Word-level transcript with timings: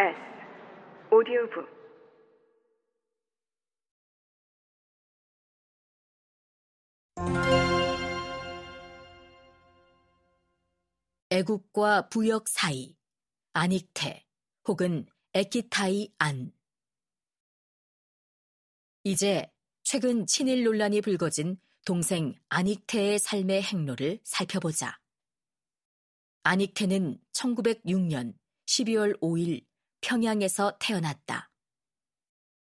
S 0.00 0.14
오디오북 1.12 1.66
애국과 11.30 12.08
부역 12.10 12.46
사이, 12.46 12.96
안익태 13.54 14.24
혹은 14.68 15.04
에키타이 15.34 16.12
안. 16.18 16.52
이제 19.02 19.50
최근 19.82 20.26
친일 20.26 20.62
논란이 20.62 21.00
불거진 21.00 21.58
동생 21.84 22.38
안익태의 22.50 23.18
삶의 23.18 23.62
행로를 23.64 24.20
살펴보자. 24.22 24.96
안익태는 26.44 27.18
1906년 27.32 28.38
12월 28.66 29.18
5일 29.20 29.67
평양에서 30.00 30.76
태어났다. 30.78 31.50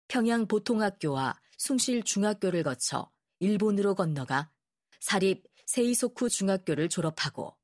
평양 0.09 0.47
보통학교와 0.47 1.41
숭실 1.56 2.02
중학교를 2.02 2.62
거쳐 2.62 3.11
일본으로 3.38 3.95
건너가 3.95 4.51
사립 4.98 5.45
세이소쿠 5.66 6.28
중학교를 6.28 6.88
졸업하고 6.88 7.56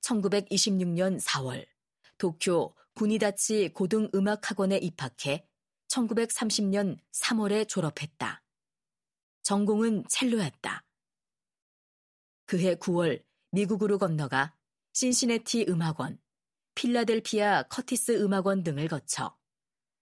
1926년 0.00 1.20
4월 1.20 1.66
도쿄 2.16 2.74
구니다치 2.94 3.72
고등음악학원에 3.74 4.78
입학해 4.78 5.46
1930년 5.88 6.98
3월에 7.12 7.68
졸업했다. 7.68 8.42
전공은 9.42 10.04
첼로였다. 10.08 10.84
그해 12.46 12.74
9월 12.74 13.24
미국으로 13.52 13.98
건너가 13.98 14.54
신시내티 14.92 15.66
음악원, 15.68 16.18
필라델피아 16.78 17.64
커티스 17.64 18.22
음악원 18.22 18.62
등을 18.62 18.86
거쳐 18.86 19.36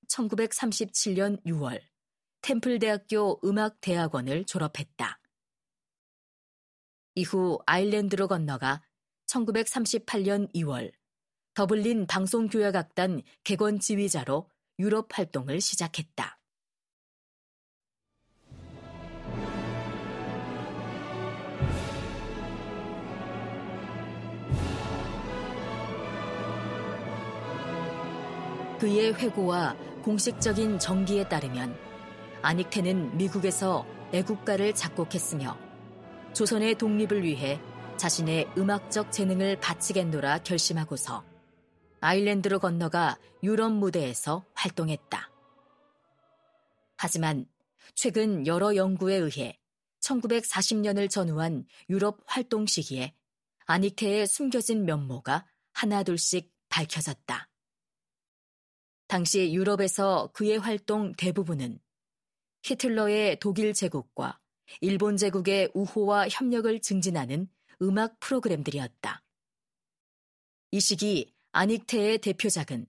1937년 0.08 1.42
6월 1.46 1.80
템플대학교 2.42 3.40
음악대학원을 3.42 4.44
졸업했다. 4.44 5.18
이후 7.14 7.58
아일랜드로 7.64 8.28
건너가 8.28 8.82
1938년 9.24 10.52
2월 10.52 10.92
더블린 11.54 12.06
방송교역악단 12.06 13.22
개건 13.42 13.80
지휘자로 13.80 14.50
유럽 14.78 15.08
활동을 15.16 15.62
시작했다. 15.62 16.35
그의 28.86 29.14
회고와 29.14 29.76
공식적인 30.04 30.78
정기에 30.78 31.28
따르면 31.28 31.76
아닉테는 32.42 33.16
미국에서 33.16 33.84
애국가를 34.12 34.76
작곡했으며 34.76 35.58
조선의 36.32 36.76
독립을 36.76 37.24
위해 37.24 37.60
자신의 37.96 38.48
음악적 38.56 39.10
재능을 39.10 39.58
바치겠노라 39.58 40.44
결심하고서 40.44 41.24
아일랜드로 42.00 42.60
건너가 42.60 43.18
유럽 43.42 43.72
무대에서 43.72 44.44
활동했다. 44.54 45.32
하지만 46.96 47.46
최근 47.96 48.46
여러 48.46 48.76
연구에 48.76 49.16
의해 49.16 49.58
1940년을 50.00 51.10
전후한 51.10 51.66
유럽 51.90 52.20
활동 52.24 52.66
시기에 52.66 53.16
아닉테의 53.64 54.28
숨겨진 54.28 54.84
면모가 54.84 55.44
하나둘씩 55.72 56.52
밝혀졌다. 56.68 57.48
당시 59.06 59.52
유럽에서 59.52 60.30
그의 60.32 60.58
활동 60.58 61.12
대부분은 61.12 61.78
히틀러의 62.62 63.38
독일 63.38 63.72
제국과 63.72 64.40
일본 64.80 65.16
제국의 65.16 65.70
우호와 65.74 66.28
협력을 66.28 66.80
증진하는 66.80 67.48
음악 67.82 68.18
프로그램들이었다. 68.18 69.22
이 70.72 70.80
시기 70.80 71.32
아닉테의 71.52 72.18
대표작은 72.18 72.86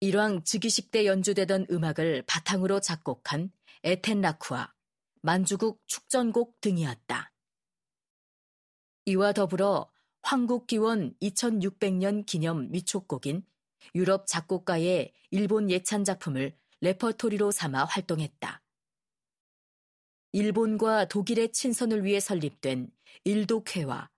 일왕 0.00 0.42
즉위식 0.42 0.90
때 0.90 1.06
연주되던 1.06 1.66
음악을 1.70 2.22
바탕으로 2.26 2.80
작곡한 2.80 3.52
에텐라크와 3.84 4.74
만주국 5.22 5.80
축전곡 5.86 6.60
등이었다. 6.60 7.32
이와 9.04 9.32
더불어 9.32 9.90
황국기원 10.22 11.14
2600년 11.20 12.26
기념 12.26 12.70
위촉곡인 12.70 13.44
유럽 13.94 14.26
작곡가의 14.26 15.12
일본 15.30 15.70
예찬 15.70 16.04
작품을 16.04 16.56
레퍼토리로 16.80 17.50
삼아 17.50 17.84
활동했다. 17.84 18.62
일본과 20.32 21.06
독일의 21.06 21.52
친선을 21.52 22.04
위해 22.04 22.20
설립된 22.20 22.90
일독회와 23.24 24.10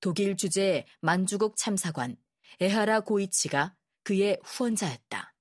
독일 0.00 0.36
주재 0.36 0.84
만주국 1.00 1.56
참사관 1.56 2.16
에하라 2.60 3.00
고이치가 3.00 3.76
그의 4.02 4.38
후원자였다. 4.44 5.34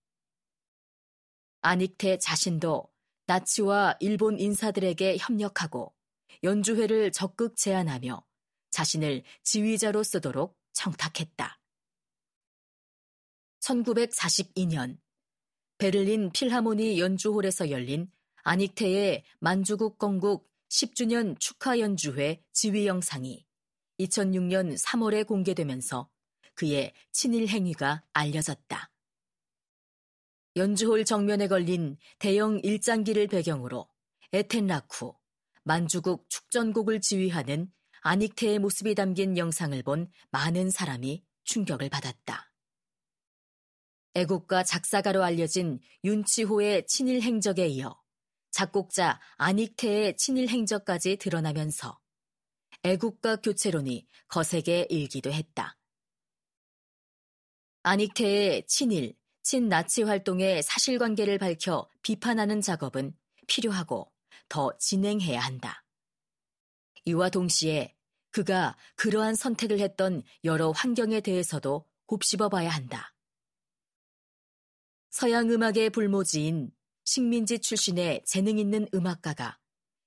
안익태 1.62 2.18
자신도 2.20 2.90
나치와 3.26 3.96
일본 4.00 4.40
인사들에게 4.40 5.18
협력하고 5.18 5.94
연주회를 6.44 7.12
적극 7.12 7.56
제안하며 7.56 8.24
자신을 8.72 9.24
지휘자로 9.44 10.04
쓰도록 10.04 10.58
청탁했다. 10.74 11.60
1942년 13.64 14.98
베를린 15.78 16.32
필하모니 16.32 17.00
연주홀에서 17.00 17.72
열린 17.72 18.12
아닉테의 18.44 19.24
만주국 19.40 19.98
건국 19.98 20.50
10주년 20.70 21.40
축하 21.40 21.80
연주회 21.80 22.44
지휘 22.52 22.88
영상이 22.88 23.46
2006년 24.00 24.78
3월에 24.78 25.26
공개되면서 25.26 26.10
그의 26.56 26.94
친일 27.12 27.48
행위가 27.48 28.04
알려졌다. 28.12 28.92
연주홀 30.56 31.06
정면에 31.06 31.48
걸린 31.48 31.98
대형 32.20 32.60
일장기를 32.62 33.28
배경으로 33.28 33.88
에텐라쿠, 34.34 35.16
만주국 35.64 36.30
축전곡을 36.30 37.02
지휘하는 37.02 37.72
아닉테의 38.02 38.60
모습이 38.60 38.94
담긴 38.94 39.38
영상을 39.38 39.82
본 39.84 40.12
많은 40.32 40.70
사람이 40.70 41.24
충격을 41.46 41.90
받았다. 41.90 42.53
애국가 44.16 44.64
작사가로 44.64 45.24
알려진 45.24 45.80
윤치호의 46.04 46.86
친일 46.86 47.22
행적에 47.22 47.68
이어 47.68 48.00
작곡자 48.52 49.20
아닉테의 49.38 50.18
친일 50.18 50.50
행적까지 50.50 51.18
드러나면서 51.18 52.00
애국가 52.84 53.38
교체론이 53.38 54.08
거세게 54.28 54.88
일기도 54.90 55.32
했다. 55.32 55.78
아닉테의 57.82 58.66
친일, 58.68 59.16
친나치 59.42 60.04
활동의 60.04 60.64
사실관계를 60.64 61.38
밝혀 61.38 61.90
비판하는 62.02 62.62
작업은 62.62 63.16
필요하고 63.48 64.12
더 64.48 64.78
진행해야 64.78 65.40
한다. 65.40 65.84
이와 67.06 67.30
동시에 67.30 67.96
그가 68.32 68.78
그러한 68.96 69.36
선택을 69.36 69.80
했던 69.80 70.24
여러 70.44 70.72
환경에 70.72 71.22
대해서도 71.22 71.86
곱씹어 72.06 72.50
봐야 72.50 72.70
한다. 72.70 73.13
서양 75.14 75.52
음악의 75.52 75.92
불모지인 75.92 76.72
식민지 77.06 77.60
출신의 77.60 78.24
재능 78.26 78.58
있는 78.58 78.88
음악가가 78.96 79.60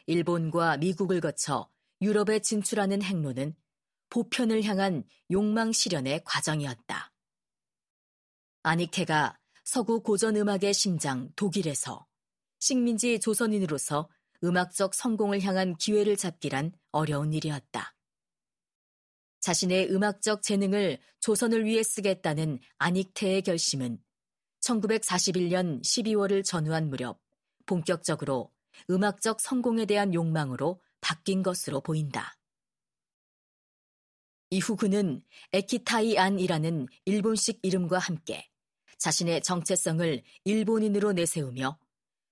일본과 0.06 0.78
미국을 0.78 1.21
거쳐 1.21 1.71
유럽에 2.00 2.41
진출하는 2.41 3.03
행로는 3.03 3.55
보편을 4.11 4.65
향한 4.65 5.05
욕망 5.31 5.70
실현의 5.70 6.23
과정이었다. 6.25 7.12
아니케가 8.64 9.38
서구 9.62 10.03
고전 10.03 10.35
음악의 10.35 10.75
심장 10.75 11.31
독일에서 11.37 12.05
식민지 12.59 13.20
조선인으로서 13.20 14.11
음악적 14.43 14.93
성공을 14.93 15.41
향한 15.43 15.76
기회를 15.76 16.17
잡기란 16.17 16.73
어려운 16.91 17.32
일이었다. 17.32 17.94
자신의 19.38 19.88
음악적 19.93 20.43
재능을 20.43 20.99
조선을 21.20 21.64
위해 21.64 21.85
쓰겠다는 21.85 22.59
아닉테의 22.79 23.43
결심은 23.43 24.00
1941년 24.66 25.80
12월을 25.82 26.44
전후한 26.44 26.88
무렵 26.88 27.20
본격적으로 27.66 28.52
음악적 28.90 29.40
성공에 29.40 29.86
대한 29.86 30.12
욕망으로 30.12 30.80
바뀐 31.00 31.42
것으로 31.42 31.80
보인다. 31.80 32.36
이후 34.50 34.76
그는 34.76 35.22
에키타이 35.52 36.18
안이라는 36.18 36.86
일본식 37.04 37.60
이름과 37.62 37.98
함께 37.98 38.48
자신의 38.98 39.42
정체성을 39.42 40.22
일본인으로 40.44 41.12
내세우며 41.12 41.78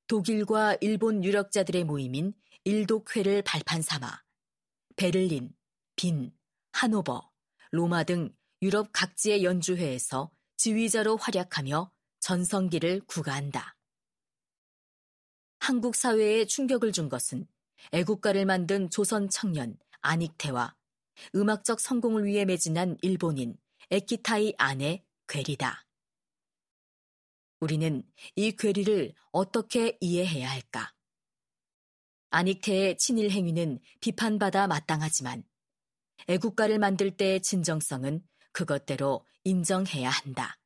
독일과 0.06 0.78
일본 0.80 1.24
유력자들의 1.24 1.84
모임인 1.84 2.34
일독회를 2.64 3.42
발판 3.42 3.82
삼아 3.82 4.22
베를린, 4.96 5.54
빈, 5.96 6.32
하노버, 6.72 7.30
로마 7.70 8.04
등 8.04 8.34
유럽 8.62 8.90
각지의 8.92 9.44
연주회에서 9.44 10.30
지휘자로 10.56 11.16
활약하며 11.16 11.90
전성기를 12.24 13.02
구가한다. 13.06 13.76
한국 15.58 15.94
사회에 15.94 16.46
충격을 16.46 16.90
준 16.90 17.10
것은 17.10 17.46
애국가를 17.92 18.46
만든 18.46 18.88
조선 18.88 19.28
청년 19.28 19.76
안익태와 20.00 20.74
음악적 21.34 21.80
성공을 21.80 22.24
위해 22.24 22.46
매진한 22.46 22.96
일본인 23.02 23.58
에키타이 23.90 24.54
아내 24.56 25.04
괴리다. 25.28 25.86
우리는 27.60 28.02
이 28.36 28.52
괴리를 28.52 29.12
어떻게 29.30 29.98
이해해야 30.00 30.50
할까? 30.50 30.94
안익태의 32.30 32.96
친일 32.96 33.32
행위는 33.32 33.80
비판받아 34.00 34.66
마땅하지만 34.66 35.44
애국가를 36.28 36.78
만들 36.78 37.18
때의 37.18 37.42
진정성은 37.42 38.26
그것대로 38.52 39.26
인정해야 39.44 40.08
한다. 40.08 40.56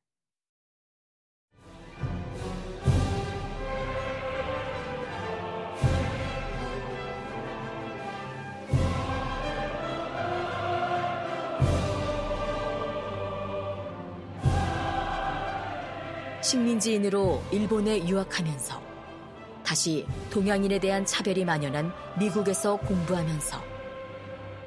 식민지인으로 16.41 17.41
일본에 17.51 18.07
유학하면서 18.07 18.81
다시 19.63 20.05
동양인에 20.31 20.79
대한 20.79 21.05
차별이 21.05 21.43
만연한 21.45 21.91
미국에서 22.17 22.77
공부하면서 22.77 23.61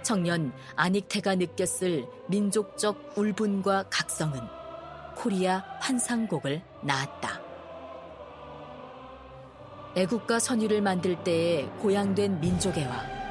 청년 0.03 0.53
안익태가 0.77 1.37
느꼈을 1.37 2.07
민족적 2.29 3.13
울분과 3.17 3.85
각성은 3.91 4.41
코리아 5.17 5.65
환상곡을 5.81 6.63
낳았다. 6.83 7.41
애국가 9.95 10.39
선율을 10.39 10.81
만들 10.81 11.23
때에 11.23 11.67
고양된 11.81 12.41
민족애와 12.41 13.23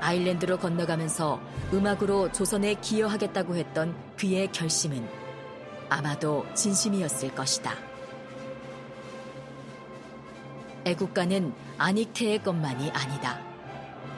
아일랜드로 0.00 0.58
건너가면서 0.58 1.40
음악으로 1.72 2.32
조선에 2.32 2.74
기여하겠다고 2.74 3.56
했던 3.56 3.96
그의 4.16 4.50
결심은 4.52 5.21
아마도 5.92 6.46
진심이었을 6.54 7.34
것이다. 7.34 7.74
애국가는 10.84 11.54
안익태의 11.78 12.42
것만이 12.42 12.90
아니다. 12.90 13.38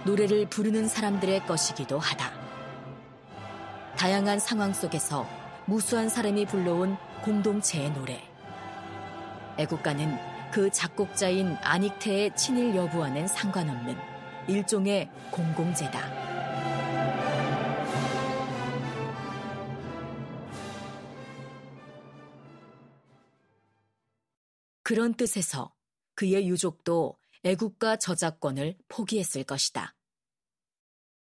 노래를 0.05 0.47
부르는 0.47 0.89
사람들의 0.89 1.47
것이기도 1.47 1.99
하다. 1.99 2.31
다양한 3.97 4.39
상황 4.39 4.73
속에서 4.73 5.27
무수한 5.67 6.09
사람이 6.09 6.47
불러온 6.47 6.97
공동체의 7.23 7.93
노래. 7.93 8.23
애국가는 9.59 10.19
그 10.51 10.71
작곡자인 10.71 11.57
안익태의 11.63 12.37
친일 12.37 12.77
여부와는 12.77 13.29
상관없는 13.29 13.97
일종의 14.47 15.09
공공재다. 15.31 16.34
그런 24.85 25.15
뜻에서 25.15 25.75
그의 26.15 26.47
유족도 26.47 27.19
애국가 27.43 27.97
저작권을 27.97 28.77
포기했을 28.89 29.43
것이다. 29.43 29.97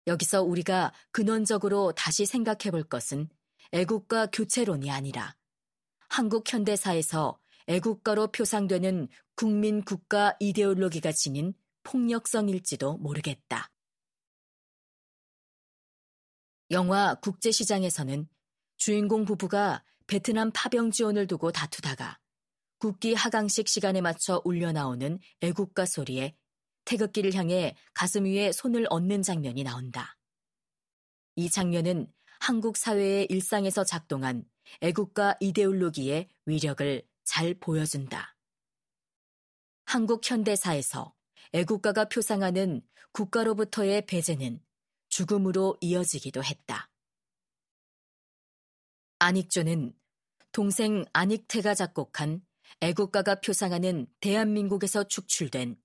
여기서 0.07 0.43
우리가 0.43 0.93
근원적으로 1.13 1.93
다시 1.93 2.27
생각해 2.27 2.71
볼 2.71 2.83
것은 2.85 3.29
애국가 3.73 4.27
교체론이 4.27 4.91
아니라 4.91 5.37
한국 6.09 6.53
현대사에서 6.53 7.41
애국가로 7.67 8.33
표상되는 8.33 9.09
국민 9.35 9.83
국가 9.83 10.37
이데올로기가 10.41 11.13
지닌 11.13 11.55
폭력성일지도 11.85 12.99
모르겠다. 12.99 13.71
영화 16.71 17.15
국제시장에서는 17.15 18.29
주인공 18.77 19.25
부부가 19.25 19.85
베트남 20.07 20.51
파병 20.53 20.91
지원을 20.91 21.27
두고 21.27 21.53
다투다가 21.53 22.19
국기 22.79 23.15
하강식 23.15 23.69
시간에 23.69 24.01
맞춰 24.01 24.43
울려 24.45 24.73
나오는 24.73 25.19
애국가 25.41 25.87
소리에 25.87 26.37
태극기를 26.85 27.35
향해 27.35 27.75
가슴 27.95 28.25
위에 28.25 28.53
손을 28.53 28.87
얹는 28.91 29.23
장면이 29.23 29.63
나온다. 29.65 30.17
이 31.37 31.51
장면은 31.51 32.13
한국 32.41 32.77
사회의 32.77 33.27
일상에서 33.31 33.85
작동한 33.85 34.45
애국가 34.81 35.37
이데올로기의 35.41 36.29
위력을 36.47 37.03
잘 37.25 37.55
보여준다. 37.55 38.37
한국 39.87 40.29
현대사에서 40.29 41.15
애국가가 41.53 42.07
표상하는 42.07 42.83
국가로부터의 43.13 44.07
배제는 44.07 44.61
죽음으로 45.09 45.77
이어지기도 45.81 46.43
했다. 46.43 46.91
안익조는 49.21 49.95
동생 50.53 51.05
안익태가 51.13 51.75
작곡한 51.75 52.45
애국가가 52.81 53.37
표상하는 53.41 54.07
대한민국에서 54.21 55.05
축출된 55.05 55.77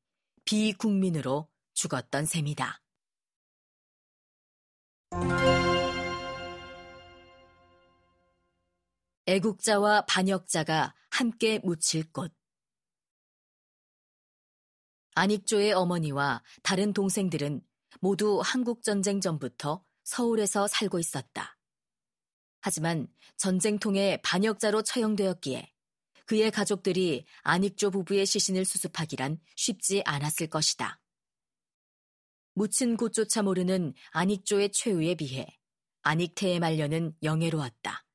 비국민으로 0.46 1.50
죽었던 1.74 2.26
셈이다. 2.26 2.82
애국자와 9.28 10.06
반역자가 10.08 10.96
함께 11.12 11.60
묻힐 11.60 12.12
곳. 12.12 12.34
안익조의 15.16 15.74
어머니와 15.74 16.42
다른 16.64 16.94
동생들은 16.94 17.62
모두 18.00 18.42
한국전쟁 18.44 19.22
전부터 19.22 19.84
서울에서 20.04 20.68
살고 20.68 20.98
있었다. 21.00 21.58
하지만 22.62 23.08
전쟁통에 23.38 24.22
반역자로 24.24 24.82
처형되었기에 24.82 25.72
그의 26.30 26.52
가족들이 26.52 27.26
안익조 27.42 27.90
부부의 27.90 28.28
시신을 28.28 28.64
수습하기란 28.64 29.40
쉽지 29.56 30.04
않았을 30.06 30.46
것이다. 30.46 31.02
묻힌 32.54 32.98
곳조차 32.98 33.42
모르는 33.42 33.96
안익조의 34.12 34.72
최후에 34.72 35.16
비해 35.16 35.48
안익태의 36.04 36.60
말년은 36.60 37.16
영예로웠다. 37.24 38.06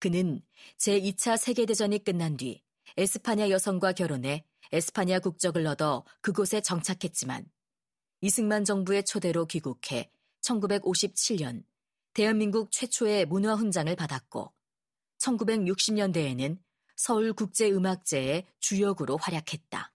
그는 0.00 0.42
제2차 0.78 1.36
세계대전이 1.36 2.02
끝난 2.02 2.36
뒤 2.36 2.64
에스파냐 2.96 3.48
여성과 3.48 3.92
결혼해 3.92 4.44
에스파냐 4.72 5.20
국적을 5.20 5.64
얻어 5.68 6.04
그곳에 6.20 6.60
정착했지만 6.62 7.46
이승만 8.22 8.64
정부의 8.64 9.04
초대로 9.04 9.46
귀국해 9.46 10.10
1957년 10.40 11.62
대한민국 12.12 12.72
최초의 12.72 13.26
문화훈장을 13.26 13.94
받았고 13.94 14.52
1960년대에는 15.18 16.63
서울국제음악제의 16.96 18.46
주역으로 18.60 19.16
활약했다. 19.16 19.92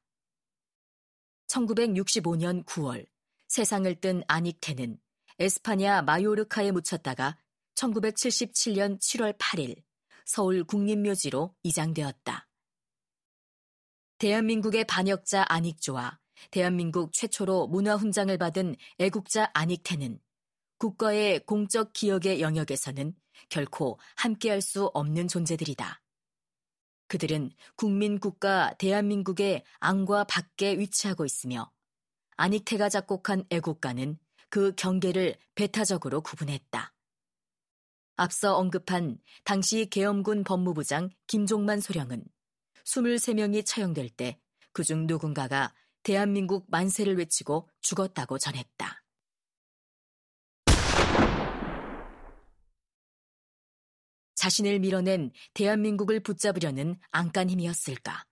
1965년 1.47 2.65
9월 2.65 3.07
세상을 3.47 3.93
뜬 4.01 4.23
아닉테는 4.27 4.99
에스파냐 5.39 6.03
마요르카에 6.03 6.71
묻혔다가 6.71 7.37
1977년 7.75 8.99
7월 8.99 9.37
8일 9.37 9.81
서울 10.25 10.63
국립묘지로 10.63 11.55
이장되었다. 11.63 12.47
대한민국의 14.19 14.85
반역자 14.85 15.45
아닉조와 15.47 16.19
대한민국 16.51 17.13
최초로 17.13 17.67
문화훈장을 17.67 18.37
받은 18.37 18.75
애국자 18.99 19.49
아닉테는 19.53 20.19
국가의 20.77 21.45
공적 21.45 21.93
기억의 21.93 22.41
영역에서는 22.41 23.15
결코 23.49 23.99
함께할 24.15 24.61
수 24.61 24.85
없는 24.93 25.27
존재들이다. 25.27 26.01
그들은 27.09 27.51
국민국가 27.75 28.73
대한민국의 28.77 29.63
안과 29.79 30.23
밖에 30.23 30.77
위치하고 30.77 31.25
있으며 31.25 31.69
안익태가 32.37 32.87
작곡한 32.87 33.43
애국가는 33.49 34.17
그 34.49 34.73
경계를 34.75 35.35
배타적으로 35.55 36.21
구분했다. 36.21 36.93
앞서 38.15 38.55
언급한 38.55 39.17
당시 39.43 39.87
계엄군 39.89 40.43
법무부장 40.43 41.09
김종만 41.27 41.81
소령은 41.81 42.23
23명이 42.85 43.65
처형될 43.65 44.09
때 44.09 44.39
그중 44.71 45.07
누군가가 45.07 45.73
대한민국 46.03 46.65
만세를 46.69 47.17
외치고 47.17 47.69
죽었다고 47.81 48.37
전했다. 48.37 48.98
자신을 54.39 54.79
밀어낸 54.79 55.31
대한민국을 55.53 56.21
붙잡으려는 56.21 56.97
안간 57.11 57.49
힘이었을까? 57.49 58.23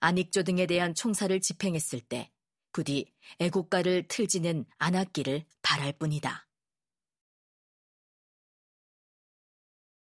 안익조 0.00 0.42
등에 0.42 0.66
대한 0.66 0.94
총살을 0.94 1.40
집행했을 1.40 2.00
때 2.00 2.30
부디 2.72 3.10
애국가를 3.38 4.06
틀지는 4.06 4.66
않았기를 4.76 5.46
바랄 5.62 5.94
뿐이다. 5.94 6.46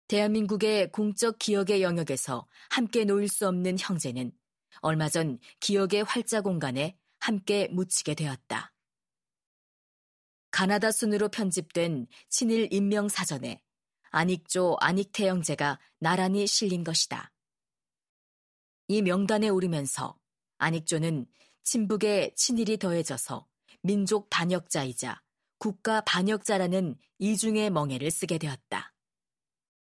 대한민국의 0.08 0.90
공적 0.90 1.38
기억의 1.38 1.82
영역에서 1.82 2.48
함께 2.68 3.04
놓일 3.04 3.28
수 3.28 3.46
없는 3.46 3.76
형제는 3.78 4.32
얼마 4.80 5.08
전 5.08 5.38
기억의 5.60 6.02
활자 6.02 6.40
공간에 6.40 6.98
함께 7.20 7.68
묻히게 7.68 8.14
되었다. 8.14 8.74
가나다 10.50 10.90
순으로 10.90 11.28
편집된 11.28 12.08
친일 12.28 12.66
인명 12.72 13.08
사전에 13.08 13.62
안익조 14.16 14.78
안익태 14.80 15.28
형제가 15.28 15.78
나란히 15.98 16.46
실린 16.46 16.84
것이다. 16.84 17.34
이 18.88 19.02
명단에 19.02 19.50
오르면서 19.50 20.18
안익조는 20.56 21.26
친북의 21.64 22.34
친일이 22.34 22.78
더해져서 22.78 23.46
민족 23.82 24.30
반역자이자 24.30 25.22
국가 25.58 26.00
반역자라는 26.00 26.96
이중의 27.18 27.68
멍해를 27.68 28.10
쓰게 28.10 28.38
되었다. 28.38 28.94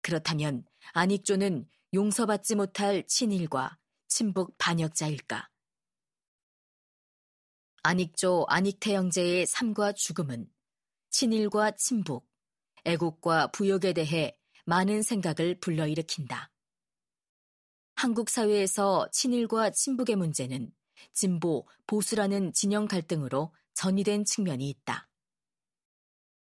그렇다면 0.02 0.66
안익조는 0.92 1.66
용서받지 1.94 2.56
못할 2.56 3.06
친일과 3.06 3.78
친북 4.06 4.58
반역자일까? 4.58 5.48
안익조 7.84 8.44
안익태 8.50 8.96
형제의 8.96 9.46
삶과 9.46 9.92
죽음은 9.92 10.52
친일과 11.08 11.70
친북, 11.70 12.29
애국과 12.84 13.48
부역에 13.48 13.92
대해 13.92 14.36
많은 14.64 15.02
생각을 15.02 15.58
불러일으킨다. 15.60 16.50
한국 17.94 18.30
사회에서 18.30 19.08
친일과 19.12 19.70
친북의 19.70 20.16
문제는 20.16 20.72
진보, 21.12 21.66
보수라는 21.86 22.52
진영 22.52 22.86
갈등으로 22.86 23.52
전이된 23.74 24.24
측면이 24.24 24.68
있다. 24.70 25.08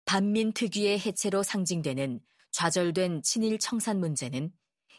반민 0.05 0.53
특유의 0.53 0.99
해체로 0.99 1.43
상징되는 1.43 2.21
좌절된 2.51 3.21
친일 3.23 3.59
청산 3.59 3.99
문제는 3.99 4.51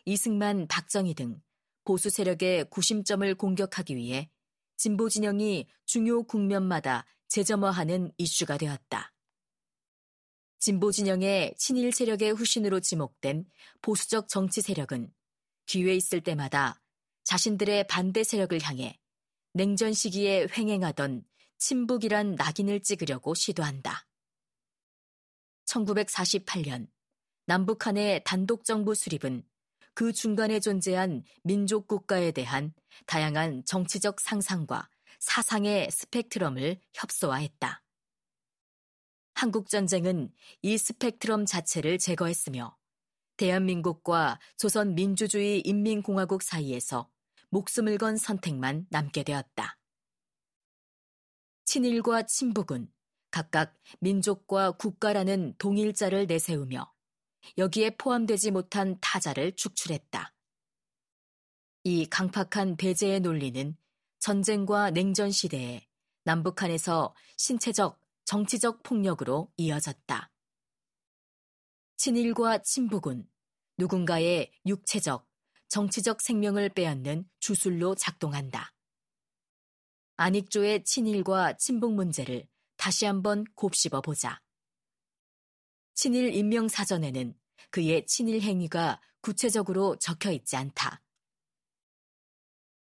이승만, 0.04 0.68
박정희 0.68 1.14
등 1.14 1.40
보수 1.84 2.10
세력의 2.10 2.70
구심점을 2.70 3.34
공격하기 3.34 3.96
위해 3.96 4.30
진보 4.76 5.08
진영이 5.08 5.66
중요 5.86 6.22
국면마다 6.22 7.04
재점화하는 7.28 8.12
이슈가 8.16 8.58
되었다. 8.58 9.12
진보 10.58 10.90
진영의 10.90 11.54
친일 11.56 11.92
세력의 11.92 12.32
후신으로 12.32 12.80
지목된 12.80 13.46
보수적 13.80 14.28
정치 14.28 14.60
세력은 14.60 15.12
기회 15.66 15.94
있을 15.94 16.20
때마다 16.20 16.82
자신들의 17.24 17.86
반대 17.86 18.24
세력을 18.24 18.60
향해 18.62 18.98
냉전 19.52 19.92
시기에 19.92 20.48
횡행하던 20.56 21.24
친북이란 21.58 22.34
낙인을 22.34 22.80
찍으려고 22.80 23.34
시도한다. 23.34 24.06
1948년 25.66 26.88
남북한의 27.46 28.22
단독 28.24 28.64
정부 28.64 28.94
수립은 28.94 29.44
그 29.94 30.12
중간에 30.12 30.60
존재한 30.60 31.24
민족 31.42 31.86
국가에 31.88 32.30
대한 32.30 32.72
다양한 33.06 33.64
정치적 33.64 34.20
상상과 34.20 34.88
사상의 35.18 35.90
스펙트럼을 35.90 36.80
협소화했다. 36.94 37.82
한국전쟁은 39.38 40.32
이 40.62 40.76
스펙트럼 40.76 41.46
자체를 41.46 41.98
제거했으며 41.98 42.76
대한민국과 43.36 44.40
조선 44.56 44.96
민주주의 44.96 45.60
인민공화국 45.60 46.42
사이에서 46.42 47.08
목숨을 47.50 47.98
건 47.98 48.16
선택만 48.16 48.88
남게 48.90 49.22
되었다. 49.22 49.78
친일과 51.66 52.22
친북은 52.22 52.90
각각 53.30 53.78
민족과 54.00 54.72
국가라는 54.72 55.54
동일자를 55.58 56.26
내세우며 56.26 56.92
여기에 57.58 57.90
포함되지 57.90 58.50
못한 58.50 58.98
타자를 59.00 59.52
축출했다. 59.52 60.34
이 61.84 62.06
강팍한 62.06 62.76
배제의 62.76 63.20
논리는 63.20 63.76
전쟁과 64.18 64.90
냉전 64.90 65.30
시대에 65.30 65.86
남북한에서 66.24 67.14
신체적, 67.36 68.00
정치적 68.28 68.82
폭력으로 68.82 69.50
이어졌다. 69.56 70.30
친일과 71.96 72.58
친북은 72.58 73.26
누군가의 73.78 74.52
육체적, 74.66 75.26
정치적 75.68 76.20
생명을 76.20 76.68
빼앗는 76.68 77.26
주술로 77.40 77.94
작동한다. 77.94 78.74
안익조의 80.16 80.84
친일과 80.84 81.56
친북 81.56 81.94
문제를 81.94 82.46
다시 82.76 83.06
한번 83.06 83.44
곱씹어 83.54 84.02
보자. 84.02 84.42
친일 85.94 86.34
인명사전에는 86.34 87.34
그의 87.70 88.04
친일 88.04 88.42
행위가 88.42 89.00
구체적으로 89.22 89.96
적혀 89.96 90.32
있지 90.32 90.54
않다. 90.54 91.02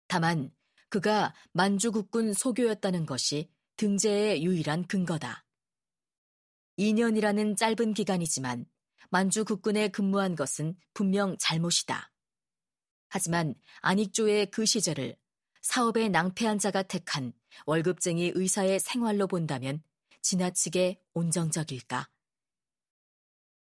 다만 0.06 0.54
그가 0.88 1.34
만주국군 1.52 2.32
소교였다는 2.32 3.04
것이 3.04 3.53
등재의 3.76 4.44
유일한 4.44 4.86
근거다. 4.86 5.44
2년이라는 6.78 7.56
짧은 7.56 7.94
기간이지만 7.94 8.66
만주 9.10 9.44
국군에 9.44 9.88
근무한 9.88 10.34
것은 10.34 10.76
분명 10.92 11.36
잘못이다. 11.38 12.10
하지만 13.08 13.54
안익조의 13.80 14.50
그 14.50 14.66
시절을 14.66 15.16
사업에 15.60 16.08
낭패한 16.08 16.58
자가 16.58 16.82
택한 16.82 17.32
월급쟁이 17.66 18.32
의사의 18.34 18.80
생활로 18.80 19.26
본다면 19.26 19.82
지나치게 20.20 21.00
온정적일까? 21.14 22.08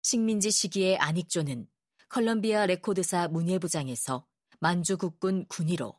식민지 0.02 0.50
시기의 0.50 0.96
안익조는 0.98 1.68
컬럼비아 2.08 2.66
레코드사 2.66 3.28
문예부장에서 3.28 4.26
만주 4.58 4.96
국군 4.96 5.46
군의로, 5.46 5.98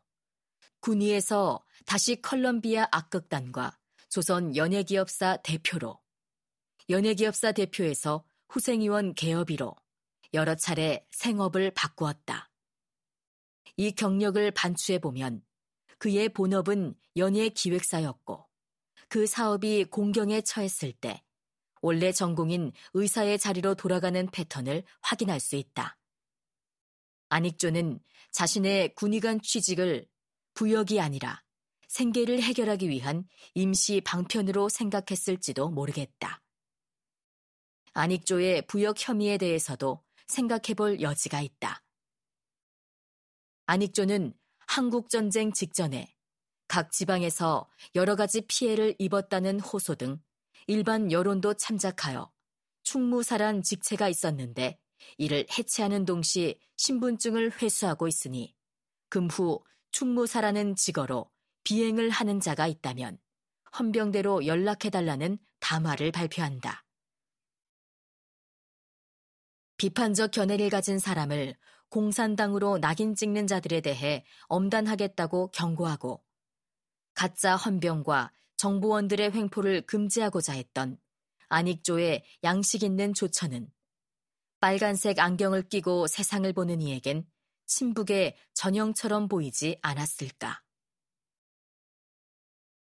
군의에서 0.79 1.63
다시 1.86 2.22
컬럼비아 2.22 2.88
악극단과 2.91 3.77
조선 4.13 4.55
연예기업사 4.55 5.38
대표로, 5.38 6.00
연예기업사 6.88 7.51
대표에서 7.51 8.24
후생위원 8.48 9.15
개업이로 9.15 9.75
여러 10.36 10.53
차례 10.53 11.03
생업을 11.10 11.72
바꾸었다. 11.72 12.51
이 13.75 13.91
경력을 13.91 14.51
반추해 14.51 15.00
보면 15.00 15.43
그의 15.98 16.29
본업은 16.29 16.93
연예 17.17 17.50
기획사였고 17.50 18.48
그 19.10 19.25
사업이 19.25 19.86
공경에 19.86 20.41
처했을 20.41 20.93
때 20.93 21.24
원래 21.82 22.12
전공인 22.12 22.72
의사의 22.93 23.39
자리로 23.39 23.74
돌아가는 23.74 24.27
패턴을 24.27 24.84
확인할 25.01 25.39
수 25.39 25.55
있다. 25.55 25.98
안익조는 27.29 28.00
자신의 28.32 28.93
군의관 28.93 29.41
취직을 29.41 30.05
부역이 30.53 31.01
아니라 31.01 31.42
생계를 31.93 32.41
해결하기 32.41 32.89
위한 32.89 33.23
임시 33.53 34.01
방편으로 34.01 34.67
생각했을지도 34.67 35.69
모르겠다. 35.69 36.41
안익조의 37.93 38.65
부역 38.65 38.95
혐의에 38.97 39.38
대해서도 39.38 40.03
생각해 40.25 40.73
볼 40.75 41.01
여지가 41.01 41.41
있다. 41.41 41.83
안익조는 43.67 44.33
한국전쟁 44.65 45.53
직전에 45.53 46.12
각 46.67 46.91
지방에서 46.91 47.69
여러 47.93 48.15
가지 48.15 48.41
피해를 48.41 48.95
입었다는 48.97 49.59
호소 49.59 49.93
등 49.93 50.19
일반 50.65 51.12
여론도 51.12 51.53
참작하여 51.53 52.31
충무사란 52.81 53.62
직체가 53.62 54.09
있었는데 54.09 54.79
이를 55.19 55.45
해체하는 55.55 56.05
동시 56.05 56.59
신분증을 56.75 57.62
회수하고 57.62 58.07
있으니 58.07 58.55
금후 59.09 59.63
충무사라는 59.91 60.75
직어로 60.75 61.33
비행을 61.63 62.10
하는 62.10 62.39
자가 62.39 62.67
있다면 62.67 63.17
헌병대로 63.77 64.46
연락해달라는 64.46 65.38
담화를 65.60 66.12
발표한다. 66.12 66.86
비판적 69.77 70.32
견해를 70.32 70.70
가진 70.70 71.00
사람을 71.00 71.55
공산당으로 71.89 72.79
낙인 72.79 73.15
찍는 73.15 73.48
자들에 73.48 73.82
대해 73.82 74.25
엄단하겠다고 74.48 75.51
경고하고 75.51 76.24
가짜 77.13 77.55
헌병과 77.55 78.32
정보원들의 78.58 79.32
횡포를 79.34 79.82
금지하고자 79.86 80.53
했던 80.53 80.98
안익조의 81.50 82.24
양식 82.43 82.82
있는 82.82 83.13
조처는 83.13 83.70
빨간색 84.60 85.20
안경을 85.20 85.67
끼고 85.67 86.08
세상을 86.08 86.51
보는 86.53 86.82
이에겐 86.82 87.27
친북의 87.65 88.38
전형처럼 88.53 89.27
보이지 89.27 89.77
않았을까. 89.82 90.62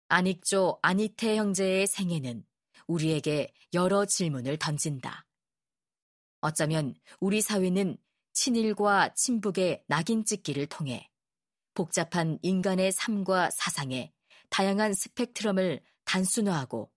안익조 0.09 0.79
안익태 0.81 1.37
형제의 1.37 1.85
생애는 1.85 2.43
우리에게 2.87 3.53
여러 3.75 4.05
질문을 4.05 4.57
던진다. 4.57 5.27
어쩌면 6.41 6.95
우리 7.19 7.41
사회는 7.41 7.95
친일과 8.33 9.13
친북의 9.13 9.83
낙인 9.85 10.25
찍기를 10.25 10.65
통해 10.65 11.11
복잡한 11.75 12.39
인간의 12.41 12.91
삶과 12.91 13.51
사상에 13.51 14.11
다양한 14.49 14.95
스펙트럼을 14.95 15.79
단순화하고 16.05 16.91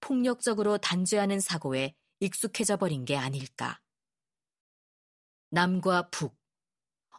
폭력적으로 0.00 0.78
단죄하는 0.78 1.38
사고에 1.38 1.94
익숙해져 2.18 2.78
버린 2.78 3.04
게 3.04 3.16
아닐까. 3.16 3.80
남과 5.50 6.10
북, 6.10 6.36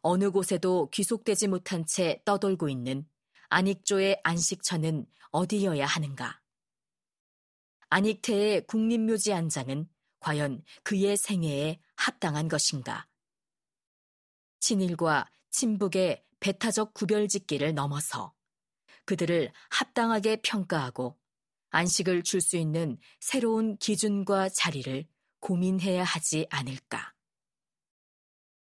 어느 0.01 0.29
곳에도 0.29 0.89
귀속되지 0.91 1.47
못한 1.47 1.85
채 1.85 2.21
떠돌고 2.25 2.67
있는 2.67 3.07
안익조의 3.49 4.21
안식처는 4.23 5.05
어디여야 5.31 5.85
하는가? 5.85 6.41
안익태의 7.89 8.67
국립묘지 8.67 9.33
안장은 9.33 9.87
과연 10.19 10.63
그의 10.83 11.15
생애에 11.15 11.79
합당한 11.95 12.47
것인가? 12.47 13.07
친일과 14.59 15.29
친북의 15.51 16.25
배타적 16.39 16.93
구별짓기를 16.93 17.73
넘어서 17.73 18.33
그들을 19.05 19.51
합당하게 19.69 20.41
평가하고 20.43 21.17
안식을 21.69 22.23
줄 22.23 22.41
수 22.41 22.57
있는 22.57 22.97
새로운 23.19 23.77
기준과 23.77 24.49
자리를 24.49 25.07
고민해야 25.39 26.03
하지 26.03 26.45
않을까. 26.49 27.16